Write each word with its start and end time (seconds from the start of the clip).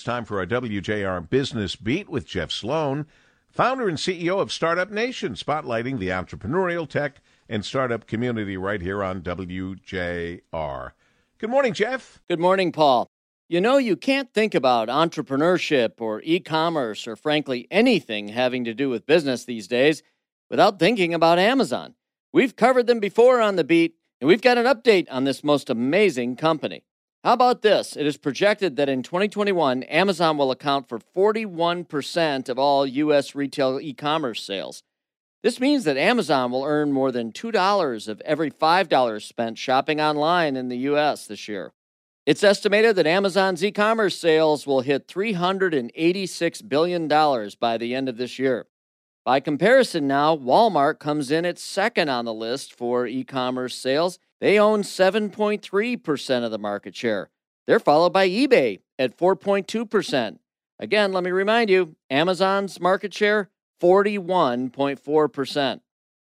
It's 0.00 0.06
time 0.06 0.24
for 0.24 0.38
our 0.38 0.46
WJR 0.46 1.28
Business 1.28 1.76
Beat 1.76 2.08
with 2.08 2.24
Jeff 2.24 2.50
Sloan, 2.50 3.04
founder 3.50 3.86
and 3.86 3.98
CEO 3.98 4.40
of 4.40 4.50
Startup 4.50 4.90
Nation, 4.90 5.34
spotlighting 5.34 5.98
the 5.98 6.08
entrepreneurial 6.08 6.88
tech 6.88 7.20
and 7.50 7.62
startup 7.62 8.06
community 8.06 8.56
right 8.56 8.80
here 8.80 9.04
on 9.04 9.20
WJR. 9.20 10.92
Good 11.36 11.50
morning, 11.50 11.74
Jeff. 11.74 12.18
Good 12.30 12.40
morning, 12.40 12.72
Paul. 12.72 13.08
You 13.46 13.60
know, 13.60 13.76
you 13.76 13.94
can't 13.94 14.32
think 14.32 14.54
about 14.54 14.88
entrepreneurship 14.88 16.00
or 16.00 16.22
e 16.24 16.40
commerce 16.40 17.06
or, 17.06 17.14
frankly, 17.14 17.68
anything 17.70 18.28
having 18.28 18.64
to 18.64 18.72
do 18.72 18.88
with 18.88 19.04
business 19.04 19.44
these 19.44 19.68
days 19.68 20.02
without 20.48 20.78
thinking 20.78 21.12
about 21.12 21.38
Amazon. 21.38 21.94
We've 22.32 22.56
covered 22.56 22.86
them 22.86 23.00
before 23.00 23.42
on 23.42 23.56
the 23.56 23.64
beat, 23.64 23.96
and 24.18 24.28
we've 24.28 24.40
got 24.40 24.56
an 24.56 24.64
update 24.64 25.08
on 25.10 25.24
this 25.24 25.44
most 25.44 25.68
amazing 25.68 26.36
company. 26.36 26.84
How 27.22 27.34
about 27.34 27.60
this? 27.60 27.96
It 27.96 28.06
is 28.06 28.16
projected 28.16 28.76
that 28.76 28.88
in 28.88 29.02
2021, 29.02 29.82
Amazon 29.82 30.38
will 30.38 30.50
account 30.50 30.88
for 30.88 30.98
41% 30.98 32.48
of 32.48 32.58
all 32.58 32.86
U.S. 32.86 33.34
retail 33.34 33.78
e 33.78 33.92
commerce 33.92 34.42
sales. 34.42 34.82
This 35.42 35.60
means 35.60 35.84
that 35.84 35.98
Amazon 35.98 36.50
will 36.50 36.64
earn 36.64 36.92
more 36.92 37.12
than 37.12 37.30
$2 37.30 38.08
of 38.08 38.22
every 38.22 38.50
$5 38.50 39.22
spent 39.22 39.58
shopping 39.58 40.00
online 40.00 40.56
in 40.56 40.68
the 40.68 40.78
U.S. 40.78 41.26
this 41.26 41.46
year. 41.46 41.72
It's 42.24 42.42
estimated 42.42 42.96
that 42.96 43.06
Amazon's 43.06 43.62
e 43.62 43.70
commerce 43.70 44.16
sales 44.16 44.66
will 44.66 44.80
hit 44.80 45.06
$386 45.06 46.68
billion 46.70 47.06
by 47.60 47.76
the 47.76 47.94
end 47.94 48.08
of 48.08 48.16
this 48.16 48.38
year. 48.38 48.66
By 49.24 49.40
comparison, 49.40 50.06
now, 50.06 50.36
Walmart 50.36 50.98
comes 50.98 51.30
in 51.30 51.44
at 51.44 51.58
second 51.58 52.08
on 52.08 52.24
the 52.24 52.34
list 52.34 52.74
for 52.74 53.06
e 53.06 53.22
commerce 53.24 53.74
sales 53.74 54.18
they 54.40 54.58
own 54.58 54.82
7.3% 54.82 56.44
of 56.44 56.50
the 56.50 56.58
market 56.58 56.96
share. 56.96 57.28
They're 57.66 57.78
followed 57.78 58.12
by 58.12 58.28
eBay 58.28 58.80
at 58.98 59.16
4.2%. 59.16 60.38
Again, 60.78 61.12
let 61.12 61.22
me 61.22 61.30
remind 61.30 61.68
you 61.68 61.94
Amazon's 62.08 62.80
market 62.80 63.12
share, 63.12 63.50
41.4%. 63.82 65.80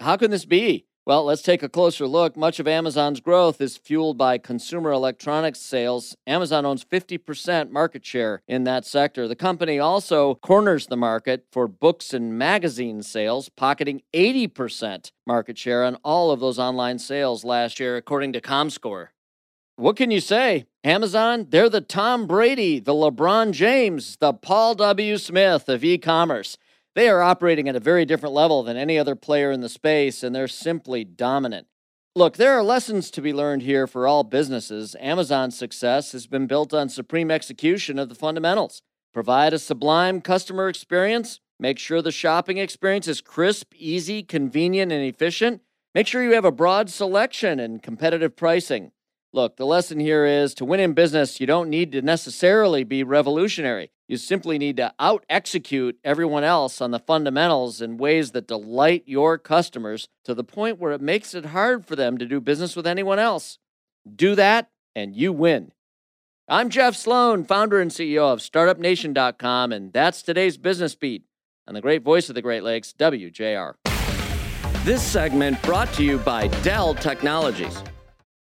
How 0.00 0.16
can 0.16 0.30
this 0.32 0.44
be? 0.44 0.86
Well, 1.10 1.24
let's 1.24 1.42
take 1.42 1.64
a 1.64 1.68
closer 1.68 2.06
look. 2.06 2.36
Much 2.36 2.60
of 2.60 2.68
Amazon's 2.68 3.18
growth 3.18 3.60
is 3.60 3.76
fueled 3.76 4.16
by 4.16 4.38
consumer 4.38 4.92
electronics 4.92 5.58
sales. 5.58 6.16
Amazon 6.24 6.64
owns 6.64 6.84
50% 6.84 7.70
market 7.70 8.06
share 8.06 8.42
in 8.46 8.62
that 8.62 8.86
sector. 8.86 9.26
The 9.26 9.34
company 9.34 9.80
also 9.80 10.36
corners 10.36 10.86
the 10.86 10.96
market 10.96 11.46
for 11.50 11.66
books 11.66 12.14
and 12.14 12.38
magazine 12.38 13.02
sales, 13.02 13.48
pocketing 13.48 14.02
80% 14.14 15.10
market 15.26 15.58
share 15.58 15.82
on 15.82 15.96
all 16.04 16.30
of 16.30 16.38
those 16.38 16.60
online 16.60 17.00
sales 17.00 17.42
last 17.42 17.80
year, 17.80 17.96
according 17.96 18.32
to 18.34 18.40
ComScore. 18.40 19.08
What 19.74 19.96
can 19.96 20.12
you 20.12 20.20
say? 20.20 20.66
Amazon, 20.84 21.48
they're 21.48 21.68
the 21.68 21.80
Tom 21.80 22.28
Brady, 22.28 22.78
the 22.78 22.92
LeBron 22.92 23.50
James, 23.50 24.16
the 24.20 24.32
Paul 24.32 24.76
W. 24.76 25.18
Smith 25.18 25.68
of 25.68 25.82
e 25.82 25.98
commerce. 25.98 26.56
They 26.94 27.08
are 27.08 27.22
operating 27.22 27.68
at 27.68 27.76
a 27.76 27.80
very 27.80 28.04
different 28.04 28.34
level 28.34 28.62
than 28.62 28.76
any 28.76 28.98
other 28.98 29.14
player 29.14 29.52
in 29.52 29.60
the 29.60 29.68
space, 29.68 30.22
and 30.22 30.34
they're 30.34 30.48
simply 30.48 31.04
dominant. 31.04 31.68
Look, 32.16 32.36
there 32.36 32.58
are 32.58 32.62
lessons 32.64 33.10
to 33.12 33.22
be 33.22 33.32
learned 33.32 33.62
here 33.62 33.86
for 33.86 34.08
all 34.08 34.24
businesses. 34.24 34.96
Amazon's 34.98 35.56
success 35.56 36.10
has 36.10 36.26
been 36.26 36.48
built 36.48 36.74
on 36.74 36.88
supreme 36.88 37.30
execution 37.30 38.00
of 38.00 38.08
the 38.08 38.16
fundamentals. 38.16 38.82
Provide 39.14 39.52
a 39.52 39.58
sublime 39.60 40.20
customer 40.20 40.68
experience, 40.68 41.38
make 41.60 41.78
sure 41.78 42.02
the 42.02 42.10
shopping 42.10 42.58
experience 42.58 43.06
is 43.06 43.20
crisp, 43.20 43.72
easy, 43.76 44.24
convenient, 44.24 44.90
and 44.90 45.04
efficient. 45.04 45.62
Make 45.94 46.08
sure 46.08 46.22
you 46.22 46.34
have 46.34 46.44
a 46.44 46.52
broad 46.52 46.90
selection 46.90 47.60
and 47.60 47.80
competitive 47.80 48.34
pricing. 48.34 48.90
Look, 49.32 49.56
the 49.56 49.66
lesson 49.66 50.00
here 50.00 50.26
is 50.26 50.54
to 50.54 50.64
win 50.64 50.80
in 50.80 50.92
business, 50.92 51.38
you 51.38 51.46
don't 51.46 51.70
need 51.70 51.92
to 51.92 52.02
necessarily 52.02 52.82
be 52.82 53.04
revolutionary. 53.04 53.92
You 54.10 54.16
simply 54.16 54.58
need 54.58 54.76
to 54.78 54.92
out 54.98 55.24
execute 55.30 55.96
everyone 56.02 56.42
else 56.42 56.80
on 56.80 56.90
the 56.90 56.98
fundamentals 56.98 57.80
in 57.80 57.96
ways 57.96 58.32
that 58.32 58.48
delight 58.48 59.04
your 59.06 59.38
customers 59.38 60.08
to 60.24 60.34
the 60.34 60.42
point 60.42 60.80
where 60.80 60.90
it 60.90 61.00
makes 61.00 61.32
it 61.32 61.44
hard 61.44 61.86
for 61.86 61.94
them 61.94 62.18
to 62.18 62.26
do 62.26 62.40
business 62.40 62.74
with 62.74 62.88
anyone 62.88 63.20
else. 63.20 63.60
Do 64.12 64.34
that, 64.34 64.68
and 64.96 65.14
you 65.14 65.32
win. 65.32 65.70
I'm 66.48 66.70
Jeff 66.70 66.96
Sloan, 66.96 67.44
founder 67.44 67.80
and 67.80 67.92
CEO 67.92 68.32
of 68.32 68.40
StartupNation.com, 68.40 69.70
and 69.70 69.92
that's 69.92 70.22
today's 70.22 70.56
Business 70.56 70.96
Beat 70.96 71.22
on 71.68 71.74
the 71.74 71.80
great 71.80 72.02
voice 72.02 72.28
of 72.28 72.34
the 72.34 72.42
Great 72.42 72.64
Lakes, 72.64 72.92
WJR. 72.98 73.74
This 74.82 75.04
segment 75.04 75.62
brought 75.62 75.92
to 75.92 76.02
you 76.02 76.18
by 76.18 76.48
Dell 76.64 76.96
Technologies. 76.96 77.80